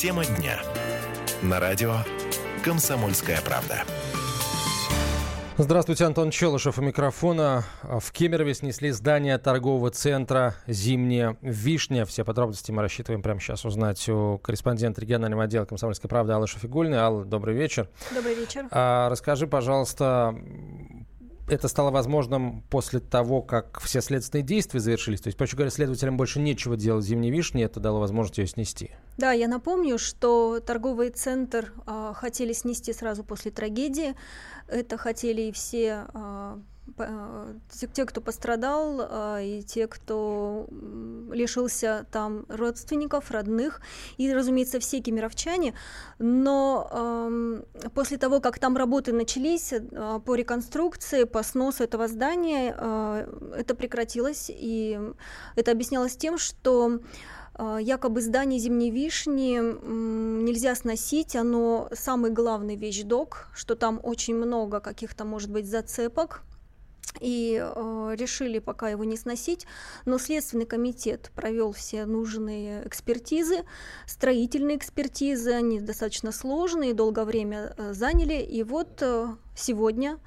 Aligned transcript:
Тема 0.00 0.24
дня. 0.24 0.58
На 1.42 1.60
радио 1.60 1.96
«Комсомольская 2.64 3.38
правда». 3.42 3.82
Здравствуйте, 5.58 6.06
Антон 6.06 6.30
Челышев 6.30 6.78
у 6.78 6.80
микрофона. 6.80 7.64
В 7.82 8.10
Кемерове 8.10 8.54
снесли 8.54 8.92
здание 8.92 9.36
торгового 9.36 9.90
центра 9.90 10.54
«Зимняя 10.66 11.36
вишня». 11.42 12.06
Все 12.06 12.24
подробности 12.24 12.72
мы 12.72 12.80
рассчитываем 12.80 13.20
прямо 13.20 13.40
сейчас 13.40 13.66
узнать 13.66 14.08
у 14.08 14.38
корреспондента 14.38 15.02
регионального 15.02 15.44
отдела 15.44 15.66
«Комсомольской 15.66 16.08
правды» 16.08 16.32
Аллы 16.32 16.46
Шафигульной. 16.46 16.96
Алла, 16.96 17.26
добрый 17.26 17.54
вечер. 17.54 17.90
Добрый 18.14 18.36
вечер. 18.36 18.68
А, 18.70 19.10
расскажи, 19.10 19.46
пожалуйста, 19.46 20.34
это 21.50 21.68
стало 21.68 21.90
возможным 21.90 22.62
после 22.70 23.00
того, 23.00 23.42
как 23.42 23.80
все 23.80 24.00
следственные 24.00 24.44
действия 24.44 24.80
завершились? 24.80 25.20
То 25.20 25.28
есть, 25.28 25.36
проще 25.36 25.56
говоря, 25.56 25.70
следователям 25.70 26.16
больше 26.16 26.38
нечего 26.40 26.76
делать 26.76 27.04
зимней 27.04 27.30
вишни, 27.30 27.64
это 27.64 27.80
дало 27.80 27.98
возможность 27.98 28.38
ее 28.38 28.46
снести? 28.46 28.90
Да, 29.18 29.32
я 29.32 29.48
напомню, 29.48 29.98
что 29.98 30.60
торговый 30.60 31.10
центр 31.10 31.72
э, 31.86 32.12
хотели 32.14 32.52
снести 32.52 32.92
сразу 32.92 33.24
после 33.24 33.50
трагедии. 33.50 34.14
Это 34.68 34.96
хотели 34.96 35.42
и 35.42 35.52
все 35.52 36.06
э, 36.14 36.58
Э, 36.98 37.54
те, 37.92 38.04
кто 38.04 38.20
пострадал, 38.20 39.00
э, 39.00 39.44
и 39.44 39.62
те, 39.62 39.86
кто 39.86 40.66
лишился 41.30 42.06
там 42.10 42.44
родственников, 42.48 43.30
родных, 43.30 43.80
и, 44.16 44.32
разумеется, 44.32 44.80
все 44.80 45.00
кемеровчане. 45.00 45.74
Но 46.18 46.88
эм, 46.92 47.64
после 47.94 48.18
того, 48.18 48.40
как 48.40 48.58
там 48.58 48.76
работы 48.76 49.12
начались 49.12 49.72
э, 49.72 50.20
по 50.24 50.34
реконструкции, 50.34 51.24
по 51.24 51.42
сносу 51.42 51.84
этого 51.84 52.08
здания, 52.08 52.76
это 53.56 53.74
прекратилось, 53.74 54.50
и 54.50 54.98
это 55.56 55.72
объяснялось 55.72 56.16
тем, 56.16 56.38
что 56.38 57.00
якобы 57.80 58.22
здание 58.22 58.58
Зимней 58.58 58.90
Вишни 58.90 59.60
нельзя 60.42 60.74
сносить, 60.74 61.36
оно 61.36 61.88
самый 61.92 62.30
главный 62.30 62.76
вещдок, 62.76 63.48
что 63.54 63.74
там 63.74 64.00
очень 64.02 64.34
много 64.34 64.80
каких-то, 64.80 65.24
может 65.24 65.50
быть, 65.50 65.66
зацепок, 65.66 66.42
и 67.18 67.60
э, 67.60 68.14
решили 68.16 68.58
пока 68.58 68.88
его 68.88 69.04
не 69.04 69.16
сносить, 69.16 69.66
но 70.04 70.18
Следственный 70.18 70.66
комитет 70.66 71.30
провел 71.34 71.72
все 71.72 72.06
нужные 72.06 72.86
экспертизы, 72.86 73.64
строительные 74.06 74.76
экспертизы, 74.76 75.52
они 75.52 75.80
достаточно 75.80 76.32
сложные, 76.32 76.94
долгое 76.94 77.24
время 77.24 77.74
э, 77.76 77.92
заняли, 77.92 78.42
и 78.42 78.62
вот 78.62 79.02
э, 79.02 79.28
сегодня 79.56 80.18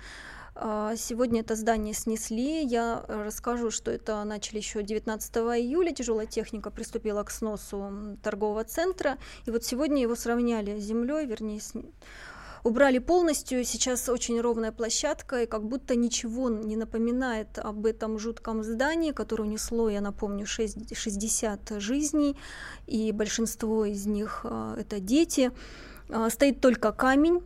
э, 0.55 0.93
Сегодня 0.97 1.41
это 1.41 1.55
здание 1.55 1.95
снесли. 1.95 2.63
Я 2.63 3.03
расскажу, 3.07 3.71
что 3.71 3.89
это 3.89 4.23
начали 4.23 4.57
еще 4.57 4.83
19 4.83 5.35
июля. 5.35 5.91
Тяжелая 5.91 6.27
техника 6.27 6.69
приступила 6.69 7.23
к 7.23 7.31
сносу 7.31 8.17
торгового 8.21 8.63
центра. 8.63 9.17
И 9.47 9.51
вот 9.51 9.65
сегодня 9.65 10.03
его 10.03 10.15
сравняли 10.15 10.79
с 10.79 10.83
землей, 10.83 11.25
вернее, 11.25 11.59
убрали 12.63 12.99
полностью. 12.99 13.63
Сейчас 13.65 14.09
очень 14.09 14.39
ровная 14.39 14.71
площадка, 14.71 15.43
и 15.43 15.45
как 15.45 15.63
будто 15.63 15.95
ничего 15.95 16.49
не 16.49 16.75
напоминает 16.75 17.59
об 17.59 17.85
этом 17.85 18.17
жутком 18.17 18.63
здании, 18.63 19.11
которое 19.11 19.43
унесло, 19.43 19.89
я 19.89 20.01
напомню, 20.01 20.45
6, 20.45 20.95
60 20.95 21.73
жизней, 21.77 22.37
и 22.87 23.11
большинство 23.11 23.85
из 23.85 24.05
них 24.05 24.41
а, 24.43 24.75
это 24.77 24.99
дети. 24.99 25.51
А, 26.09 26.29
стоит 26.29 26.61
только 26.61 26.91
камень, 26.91 27.41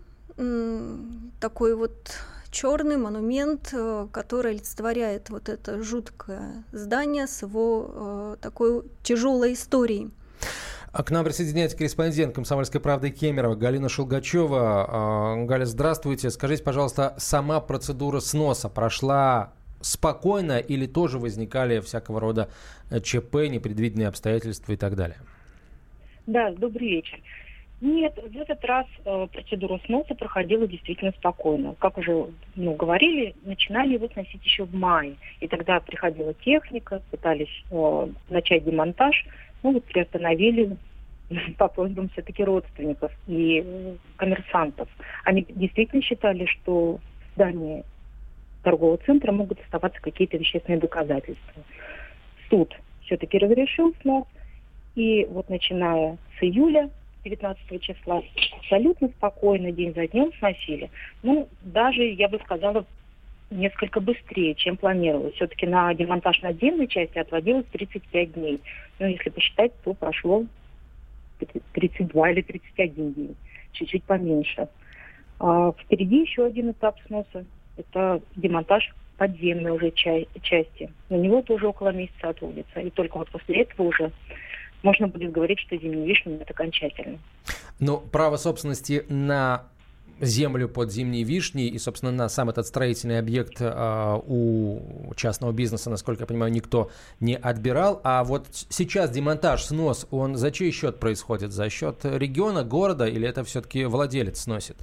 такой 1.39 1.75
вот 1.75 2.13
черный 2.51 2.97
монумент, 2.97 3.69
э, 3.73 4.07
который 4.11 4.51
олицетворяет 4.51 5.29
вот 5.29 5.49
это 5.49 5.81
жуткое 5.81 6.63
здание 6.71 7.27
с 7.27 7.41
его 7.41 7.89
э, 7.89 8.37
такой 8.41 8.83
тяжелой 9.03 9.53
историей. 9.53 10.11
А 10.91 11.03
к 11.03 11.11
нам 11.11 11.25
присоединяется 11.25 11.77
корреспондент 11.77 12.33
«Комсомольской 12.33 12.79
правды» 12.81 13.09
Кемерово 13.09 13.55
Галина 13.55 13.89
Шелгачева. 13.89 14.85
А, 14.89 15.45
Галя, 15.45 15.65
здравствуйте. 15.65 16.29
Скажите, 16.29 16.63
пожалуйста, 16.63 17.13
сама 17.17 17.59
процедура 17.59 18.19
сноса 18.19 18.69
прошла 18.69 19.53
спокойно 19.81 20.59
или 20.59 20.85
тоже 20.85 21.19
возникали 21.19 21.81
всякого 21.81 22.19
рода 22.19 22.49
э, 22.89 22.99
ЧП, 22.99 23.35
непредвиденные 23.49 24.07
обстоятельства 24.07 24.71
и 24.71 24.75
так 24.75 24.95
далее? 24.95 25.17
Да, 26.25 26.51
добрый 26.51 26.89
вечер. 26.89 27.19
Нет, 27.79 28.17
в 28.17 28.35
этот 28.35 28.63
раз 28.65 28.87
э, 29.05 29.27
процедура 29.31 29.79
сноса 29.85 30.15
проходила 30.15 30.67
действительно 30.67 31.11
спокойно. 31.11 31.75
Как 31.77 31.97
уже 31.99 32.25
ну, 32.55 32.73
говорили, 32.73 33.35
начинали 33.43 33.93
его 33.93 34.07
сносить 34.07 34.43
еще 34.43 34.63
в 34.63 34.73
мае. 34.73 35.15
И 35.41 35.47
тогда 35.47 35.79
приходила 35.79 36.33
техника, 36.33 37.03
пытались 37.11 37.63
э, 37.69 38.07
начать 38.29 38.65
демонтаж, 38.65 39.25
вот 39.71 39.83
приостановили 39.85 40.77
по 41.57 41.67
просьбам 41.67 42.09
все-таки 42.09 42.43
родственников 42.43 43.11
и 43.27 43.95
коммерсантов. 44.15 44.87
Они 45.23 45.45
действительно 45.49 46.01
считали, 46.01 46.45
что 46.45 46.97
в 46.97 47.35
здании 47.35 47.83
торгового 48.63 48.97
центра 48.97 49.31
могут 49.31 49.61
оставаться 49.61 50.01
какие-то 50.01 50.37
вещественные 50.37 50.79
доказательства. 50.79 51.63
Суд 52.49 52.75
все-таки 53.01 53.37
разрешил 53.37 53.95
снос, 54.01 54.25
и 54.95 55.25
вот 55.25 55.49
начиная 55.49 56.17
с 56.37 56.43
июля 56.43 56.89
19 57.23 57.81
числа 57.81 58.21
абсолютно 58.59 59.09
спокойно 59.09 59.71
день 59.71 59.93
за 59.93 60.07
днем 60.07 60.31
сносили. 60.39 60.89
Ну, 61.23 61.47
даже, 61.61 62.03
я 62.03 62.27
бы 62.27 62.39
сказала, 62.39 62.85
несколько 63.49 63.99
быстрее, 63.99 64.55
чем 64.55 64.77
планировалось. 64.77 65.35
Все-таки 65.35 65.65
на 65.65 65.93
демонтаж 65.93 66.41
надземной 66.41 66.87
части 66.87 67.17
отводилось 67.17 67.65
35 67.71 68.33
дней. 68.33 68.61
Ну, 68.99 69.07
если 69.07 69.29
посчитать, 69.29 69.71
то 69.83 69.93
прошло 69.93 70.45
32 71.73 72.31
или 72.31 72.41
31 72.41 73.13
день, 73.13 73.35
чуть-чуть 73.73 74.03
поменьше. 74.03 74.67
А 75.39 75.71
впереди 75.71 76.21
еще 76.21 76.45
один 76.45 76.71
этап 76.71 76.97
сноса. 77.07 77.45
Это 77.77 78.21
демонтаж 78.35 78.93
подземной 79.17 79.71
уже 79.71 79.91
ча- 79.91 80.25
части. 80.41 80.91
На 81.09 81.15
него 81.15 81.41
тоже 81.41 81.67
около 81.67 81.89
месяца 81.89 82.29
отводится. 82.29 82.79
И 82.79 82.89
только 82.89 83.17
вот 83.17 83.29
после 83.29 83.61
этого 83.61 83.87
уже 83.87 84.11
можно 84.83 85.07
будет 85.07 85.31
говорить, 85.31 85.59
что 85.59 85.77
зимний 85.77 86.07
вишня 86.07 86.35
это 86.35 86.53
окончательно. 86.53 87.19
Но 87.79 87.97
право 87.97 88.37
собственности 88.37 89.05
на 89.09 89.63
землю 90.19 90.67
под 90.69 90.91
зимние 90.91 91.23
вишни, 91.23 91.67
и, 91.67 91.77
собственно, 91.77 92.11
на 92.11 92.29
сам 92.29 92.49
этот 92.49 92.67
строительный 92.67 93.19
объект 93.19 93.57
э, 93.59 94.19
у 94.25 95.13
частного 95.15 95.51
бизнеса, 95.51 95.89
насколько 95.89 96.23
я 96.23 96.27
понимаю, 96.27 96.51
никто 96.51 96.89
не 97.19 97.35
отбирал. 97.35 98.01
А 98.03 98.23
вот 98.23 98.47
сейчас 98.51 99.11
демонтаж, 99.11 99.63
снос, 99.63 100.07
он 100.11 100.35
за 100.35 100.51
чей 100.51 100.71
счет 100.71 100.99
происходит? 100.99 101.51
За 101.51 101.69
счет 101.69 101.99
региона, 102.03 102.63
города, 102.63 103.05
или 103.05 103.27
это 103.27 103.43
все-таки 103.43 103.85
владелец 103.85 104.41
сносит? 104.41 104.77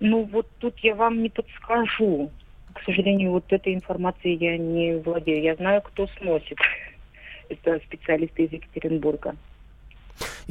Ну, 0.00 0.24
вот 0.32 0.46
тут 0.58 0.78
я 0.78 0.94
вам 0.94 1.22
не 1.22 1.28
подскажу. 1.28 2.30
К 2.74 2.82
сожалению, 2.84 3.32
вот 3.32 3.44
этой 3.52 3.74
информацией 3.74 4.36
я 4.36 4.56
не 4.56 4.94
владею. 4.96 5.42
Я 5.42 5.56
знаю, 5.56 5.82
кто 5.82 6.06
сносит. 6.18 6.58
Это 7.48 7.78
специалисты 7.86 8.44
из 8.44 8.52
Екатеринбурга. 8.52 9.36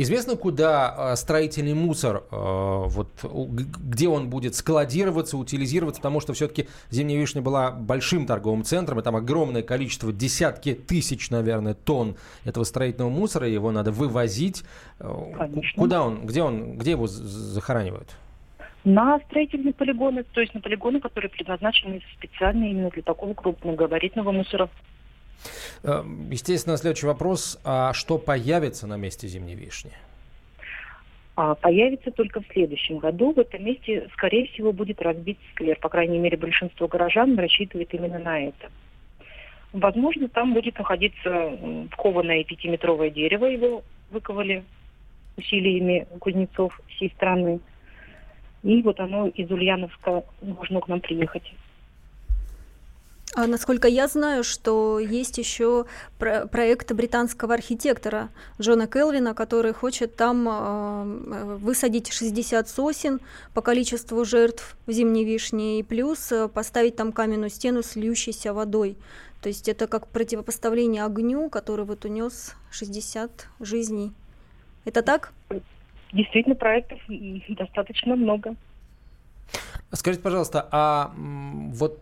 Известно, 0.01 0.37
куда 0.37 0.95
э, 0.97 1.15
строительный 1.17 1.73
мусор, 1.73 2.23
э, 2.23 2.23
вот, 2.31 3.09
где 3.21 4.07
он 4.07 4.29
будет 4.29 4.55
складироваться, 4.55 5.35
утилизироваться, 5.35 5.99
потому 6.01 6.21
что 6.21 6.31
все-таки 6.31 6.69
Зимняя 6.89 7.19
Вишня 7.19 7.41
была 7.41 7.71
большим 7.71 8.25
торговым 8.25 8.63
центром, 8.63 9.01
и 9.01 9.03
там 9.03 9.17
огромное 9.17 9.61
количество, 9.61 10.13
десятки 10.13 10.73
тысяч, 10.73 11.29
наверное, 11.31 11.73
тонн 11.73 12.15
этого 12.45 12.63
строительного 12.63 13.09
мусора, 13.09 13.49
его 13.49 13.71
надо 13.71 13.91
вывозить. 13.91 14.63
Э, 15.01 15.33
Конечно. 15.37 15.81
Куда 15.81 16.01
он, 16.01 16.25
где 16.25 16.43
он, 16.43 16.77
где 16.77 16.91
его 16.91 17.07
захоранивают? 17.07 18.15
на 18.85 19.19
строительные 19.27 19.73
полигоны, 19.73 20.23
то 20.23 20.39
есть 20.39 20.53
на 20.53 20.61
полигоны, 20.61 21.01
которые 21.01 21.29
предназначены 21.29 22.01
специально 22.13 22.63
именно 22.63 22.89
для 22.89 23.03
такого 23.03 23.33
крупногабаритного 23.33 24.31
мусора. 24.31 24.69
Э, 25.83 26.03
естественно, 26.29 26.77
следующий 26.77 27.07
вопрос. 27.07 27.59
А 27.63 27.93
что 27.93 28.17
появится 28.17 28.87
на 28.87 28.97
месте 28.97 29.27
зимней 29.27 29.55
вишни? 29.55 29.91
А 31.35 31.55
появится 31.55 32.11
только 32.11 32.41
в 32.41 32.47
следующем 32.51 32.97
году. 32.97 33.31
В 33.31 33.39
этом 33.39 33.63
месте, 33.63 34.09
скорее 34.13 34.47
всего, 34.47 34.73
будет 34.73 35.01
разбит 35.01 35.37
сквер. 35.53 35.77
По 35.79 35.87
крайней 35.87 36.19
мере, 36.19 36.35
большинство 36.35 36.87
горожан 36.87 37.37
рассчитывает 37.37 37.93
именно 37.93 38.19
на 38.19 38.47
это. 38.47 38.69
Возможно, 39.71 40.27
там 40.27 40.53
будет 40.53 40.77
находиться 40.77 41.57
кованное 41.95 42.43
пятиметровое 42.43 43.09
дерево. 43.09 43.45
Его 43.45 43.83
выковали 44.11 44.63
усилиями 45.37 46.07
кузнецов 46.19 46.79
всей 46.87 47.09
страны. 47.11 47.59
И 48.63 48.81
вот 48.81 48.99
оно 48.99 49.27
из 49.27 49.49
Ульяновска 49.49 50.23
должно 50.41 50.81
к 50.81 50.87
нам 50.89 50.99
приехать. 50.99 51.53
А 53.39 53.47
насколько 53.47 53.87
я 53.87 54.09
знаю, 54.09 54.43
что 54.43 54.99
есть 54.99 55.37
еще 55.37 55.85
про 56.17 56.45
проект 56.45 56.91
британского 56.91 57.53
архитектора 57.53 58.27
Джона 58.59 58.85
Келвина, 58.85 59.33
который 59.33 59.71
хочет 59.71 60.17
там 60.17 60.45
э, 60.49 61.55
высадить 61.55 62.11
60 62.11 62.67
сосен 62.67 63.21
по 63.53 63.61
количеству 63.61 64.25
жертв 64.25 64.75
в 64.87 64.91
зимней 64.91 65.23
вишне 65.23 65.79
и 65.79 65.83
плюс 65.83 66.33
э, 66.33 66.49
поставить 66.49 66.97
там 66.97 67.13
каменную 67.13 67.49
стену 67.49 67.81
с 67.81 67.95
льющейся 67.95 68.53
водой. 68.53 68.97
То 69.41 69.47
есть 69.47 69.69
это 69.69 69.87
как 69.87 70.07
противопоставление 70.07 71.05
огню, 71.05 71.49
который 71.49 71.85
вот 71.85 72.03
унес 72.03 72.57
60 72.71 73.47
жизней 73.61 74.11
Это 74.83 75.01
так? 75.01 75.31
Действительно, 76.11 76.55
проектов 76.55 76.99
достаточно 77.47 78.17
много. 78.17 78.57
Скажите, 79.93 80.21
пожалуйста, 80.21 80.67
а 80.71 81.13
вот 81.15 81.99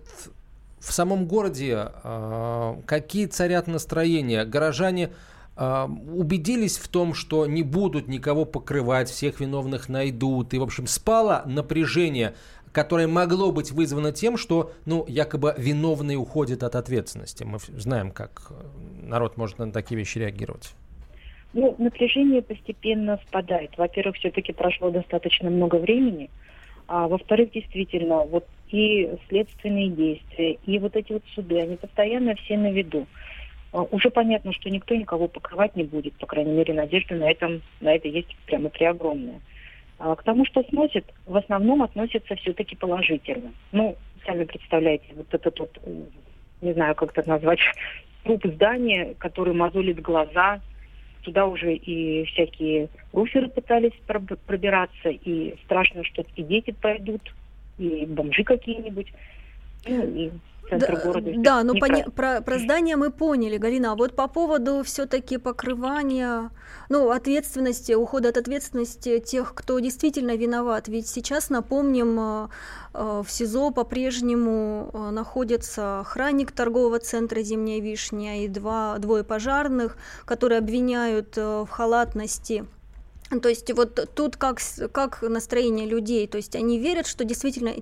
в 0.80 0.92
самом 0.92 1.26
городе 1.26 1.76
а, 1.76 2.80
какие 2.86 3.26
царят 3.26 3.68
настроения? 3.68 4.46
Горожане 4.46 5.12
а, 5.56 5.90
убедились 6.14 6.78
в 6.78 6.88
том, 6.88 7.14
что 7.14 7.46
не 7.46 7.64
будут 7.64 8.08
никого 8.08 8.46
покрывать, 8.46 9.10
всех 9.10 9.40
виновных 9.40 9.90
найдут. 9.90 10.54
И, 10.54 10.60
в 10.60 10.64
общем, 10.64 10.88
спало 10.88 11.44
напряжение, 11.46 12.36
которое 12.72 13.08
могло 13.08 13.52
быть 13.52 13.72
вызвано 13.72 14.12
тем, 14.12 14.38
что, 14.38 14.72
ну, 14.86 15.04
якобы 15.08 15.56
виновные 15.58 16.18
уходят 16.18 16.62
от 16.62 16.76
ответственности. 16.76 17.44
Мы 17.44 17.58
знаем, 17.60 18.12
как 18.12 18.52
народ 19.02 19.38
может 19.38 19.58
на 19.58 19.72
такие 19.72 19.98
вещи 19.98 20.20
реагировать. 20.20 20.76
Ну, 21.54 21.74
напряжение 21.80 22.44
постепенно 22.44 23.20
спадает. 23.28 23.72
Во-первых, 23.78 24.18
все-таки 24.18 24.54
прошло 24.54 24.92
достаточно 24.92 25.50
много 25.50 25.78
времени. 25.78 26.30
А 26.88 27.08
во-вторых, 27.08 27.52
действительно, 27.52 28.20
вот 28.26 28.46
и 28.72 29.10
следственные 29.30 29.90
действия, 29.90 30.58
и 30.66 30.80
вот 30.80 30.96
эти 30.96 31.14
вот 31.14 31.24
суды, 31.34 31.60
они 31.60 31.76
постоянно 31.76 32.36
все 32.36 32.58
на 32.58 32.72
виду. 32.72 33.08
А, 33.72 33.84
уже 33.84 34.10
понятно, 34.10 34.54
что 34.54 34.70
никто 34.70 34.96
никого 34.96 35.28
покрывать 35.28 35.76
не 35.76 35.84
будет, 35.84 36.14
по 36.16 36.26
крайней 36.26 36.54
мере, 36.54 36.74
надежда 36.74 37.16
на, 37.16 37.30
этом, 37.30 37.62
на 37.82 37.94
это 37.94 38.08
есть 38.08 38.36
прямо 38.46 38.70
преогромная. 38.70 39.40
А 40.00 40.16
к 40.16 40.24
тому, 40.24 40.46
что 40.46 40.64
сносят, 40.64 41.06
в 41.26 41.36
основном 41.36 41.82
относятся 41.82 42.36
все-таки 42.36 42.76
положительно. 42.76 43.52
Ну, 43.72 43.96
сами 44.26 44.44
представляете, 44.44 45.06
вот 45.16 45.34
этот 45.34 45.60
вот, 45.60 45.78
не 46.62 46.74
знаю, 46.74 46.96
как 46.96 47.18
это 47.18 47.28
назвать, 47.28 47.60
труп 48.24 48.46
здания, 48.46 49.16
который 49.18 49.54
мозолит 49.54 50.02
глаза, 50.02 50.62
туда 51.24 51.46
уже 51.46 51.74
и 51.74 52.26
всякие 52.26 52.90
руферы 53.12 53.50
пытались 53.50 53.94
пробираться, 54.06 55.10
и 55.10 55.56
страшно, 55.66 56.04
что 56.04 56.24
и 56.36 56.44
дети 56.44 56.72
пойдут, 56.72 57.22
и 57.78 58.06
бомжи 58.06 58.44
какие-нибудь. 58.44 59.14
Ну, 59.86 60.04
и 60.04 60.32
центр 60.70 60.96
да, 60.96 61.02
города. 61.02 61.32
Да, 61.38 61.64
но 61.64 61.74
поня- 61.76 62.10
про, 62.12 62.42
про 62.42 62.60
здание 62.60 62.96
мы 62.96 63.12
поняли, 63.12 63.58
Галина. 63.58 63.94
А 63.94 63.96
вот 63.96 64.16
по 64.16 64.28
поводу 64.28 64.84
все-таки 64.84 65.38
покрывания, 65.38 66.52
ну, 66.90 67.10
ответственности, 67.12 67.94
ухода 67.94 68.30
от 68.30 68.38
ответственности 68.38 69.20
тех, 69.20 69.54
кто 69.54 69.80
действительно 69.80 70.36
виноват. 70.36 70.88
Ведь 70.88 71.08
сейчас, 71.08 71.50
напомним, 71.50 72.20
э, 72.20 72.48
э, 72.94 73.24
в 73.26 73.32
СИЗО 73.32 73.72
по-прежнему 73.72 74.90
э, 74.94 75.10
находится 75.12 76.02
охранник 76.02 76.52
торгового 76.52 77.00
центра 77.00 77.42
«Зимняя 77.42 77.82
вишня» 77.82 78.44
и 78.44 78.48
два, 78.48 78.98
двое 79.00 79.24
пожарных, 79.24 79.98
которые 80.26 80.60
обвиняют 80.60 81.38
в 81.38 81.68
халатности 81.68 82.66
то 83.42 83.50
есть 83.50 83.72
вот 83.74 84.10
тут 84.16 84.38
как, 84.38 84.60
как 84.92 85.22
настроение 85.22 85.86
людей, 85.88 86.28
то 86.28 86.38
есть 86.38 86.56
они 86.56 86.80
верят, 86.80 87.08
что 87.08 87.26
действительно 87.26 87.74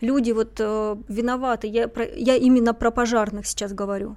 люди 0.00 0.32
вот 0.32 0.60
э, 0.60 0.96
виноваты. 1.08 1.66
Я, 1.68 1.88
про, 1.88 2.04
я 2.04 2.36
именно 2.36 2.74
про 2.74 2.90
пожарных 2.90 3.46
сейчас 3.46 3.72
говорю. 3.72 4.16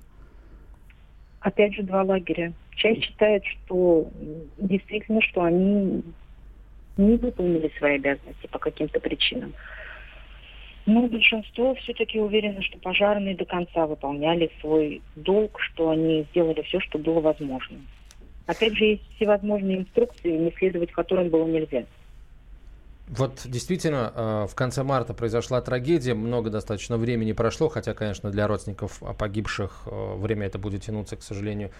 Опять 1.39 1.75
же 1.75 1.83
два 1.83 2.03
лагеря. 2.03 2.53
Часть 2.75 3.03
считает, 3.03 3.43
что 3.45 4.09
действительно, 4.57 5.21
что 5.21 5.43
они 5.43 6.03
не 6.97 7.17
выполнили 7.17 7.71
свои 7.77 7.95
обязанности 7.95 8.47
по 8.47 8.59
каким-то 8.59 8.99
причинам. 8.99 9.53
Но 10.85 11.07
большинство 11.07 11.75
все-таки 11.75 12.19
уверено, 12.19 12.61
что 12.61 12.77
пожарные 12.77 13.35
до 13.35 13.45
конца 13.45 13.87
выполняли 13.87 14.51
свой 14.59 15.01
долг, 15.15 15.59
что 15.59 15.91
они 15.91 16.25
сделали 16.31 16.61
все, 16.63 16.79
что 16.81 16.97
было 16.97 17.21
возможно. 17.21 17.77
Опять 18.45 18.75
же, 18.75 18.85
есть 18.85 19.03
всевозможные 19.15 19.79
инструкции, 19.79 20.31
не 20.31 20.51
следовать 20.51 20.91
которым 20.91 21.29
было 21.29 21.45
нельзя. 21.45 21.85
Вот 23.07 23.41
действительно, 23.45 24.11
э, 24.15 24.47
в 24.49 24.55
конце 24.55 24.83
марта 24.83 25.13
произошла 25.13 25.61
трагедия, 25.61 26.13
много 26.13 26.49
достаточно 26.49 26.97
времени 26.97 27.33
прошло, 27.33 27.69
хотя, 27.69 27.93
конечно, 27.93 28.31
для 28.31 28.47
родственников 28.47 29.01
погибших 29.17 29.83
э, 29.85 30.15
время 30.17 30.47
это 30.47 30.57
будет 30.57 30.83
тянуться, 30.83 31.17
к 31.17 31.23
сожалению, 31.23 31.71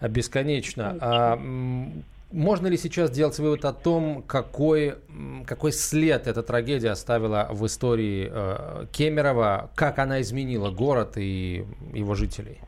бесконечно. 0.00 0.96
А 1.00 1.38
можно 2.32 2.68
ли 2.68 2.76
сейчас 2.76 3.10
делать 3.10 3.38
вывод 3.38 3.64
о 3.64 3.72
том, 3.72 4.22
какой, 4.22 4.94
какой 5.46 5.72
след 5.72 6.28
эта 6.28 6.42
трагедия 6.42 6.90
оставила 6.90 7.48
в 7.50 7.66
истории 7.66 8.30
э, 8.30 8.86
Кемерово, 8.92 9.70
как 9.74 9.98
она 9.98 10.20
изменила 10.20 10.70
город 10.70 11.14
и 11.16 11.64
его 11.92 12.14
жителей? 12.14 12.58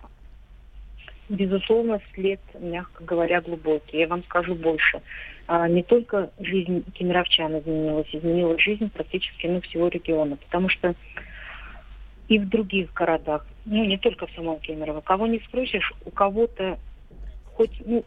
Безусловно, 1.28 2.00
след, 2.14 2.40
мягко 2.58 3.04
говоря, 3.04 3.40
глубокий. 3.40 3.98
Я 3.98 4.08
вам 4.08 4.24
скажу 4.24 4.54
больше. 4.54 5.00
А, 5.46 5.68
не 5.68 5.82
только 5.82 6.30
жизнь 6.38 6.84
кемеровчан 6.94 7.58
изменилась, 7.58 8.08
изменилась 8.12 8.60
жизнь 8.60 8.90
практически 8.90 9.46
ну, 9.46 9.60
всего 9.60 9.88
региона, 9.88 10.36
потому 10.36 10.68
что 10.68 10.94
и 12.28 12.38
в 12.38 12.48
других 12.48 12.92
городах, 12.94 13.46
ну 13.64 13.84
не 13.84 13.98
только 13.98 14.26
в 14.26 14.30
самом 14.32 14.58
Кемерово, 14.60 15.00
кого 15.00 15.26
не 15.26 15.40
спросишь, 15.40 15.92
у 16.04 16.10
кого-то 16.10 16.78
хоть 17.54 17.82
ну, 17.84 18.04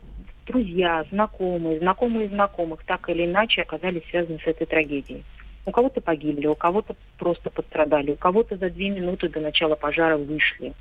друзья, 0.47 1.05
знакомые, 1.11 1.79
знакомые 1.79 2.29
знакомых 2.29 2.83
так 2.85 3.09
или 3.09 3.25
иначе 3.25 3.61
оказались 3.61 4.05
связаны 4.09 4.39
с 4.39 4.47
этой 4.47 4.65
трагедией. 4.65 5.23
У 5.65 5.71
кого-то 5.71 5.99
погибли, 5.99 6.47
у 6.47 6.55
кого-то 6.55 6.95
просто 7.17 7.49
пострадали, 7.49 8.11
у 8.11 8.15
кого-то 8.15 8.55
за 8.57 8.69
две 8.69 8.89
минуты 8.89 9.29
до 9.29 9.41
начала 9.41 9.75
пожара 9.75 10.17
вышли. 10.17 10.73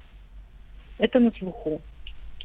Это 0.99 1.21
на 1.21 1.33
слуху. 1.33 1.81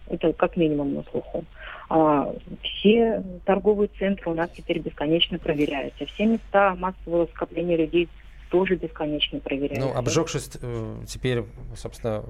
Это 0.10 0.34
как 0.34 0.58
минимум 0.58 0.96
на 0.96 1.04
слуху. 1.04 1.46
А, 1.90 2.34
все 2.62 3.24
торговые 3.46 3.90
центры 3.98 4.32
у 4.32 4.36
нас 4.36 4.50
теперь 4.56 4.80
бесконечно 4.80 5.40
проверяются. 5.40 6.06
Все 6.06 6.26
места 6.26 6.76
массового 6.76 7.28
скопления 7.28 7.78
людей 7.78 8.10
тоже 8.50 8.76
бесконечно 8.76 9.40
проверяются. 9.40 9.88
Ну, 9.88 9.96
обжегшись, 9.96 10.52
э, 10.62 10.96
теперь, 11.08 11.44
собственно, 11.76 12.24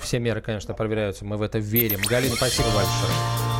все 0.00 0.18
меры, 0.18 0.40
конечно, 0.40 0.74
проверяются. 0.74 1.24
Мы 1.24 1.36
в 1.36 1.42
это 1.42 1.58
верим. 1.58 2.00
Галина, 2.08 2.34
спасибо 2.34 2.68
большое. 2.68 3.59